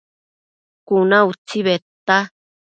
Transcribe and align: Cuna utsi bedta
Cuna 0.87 1.19
utsi 1.33 1.63
bedta 1.65 2.17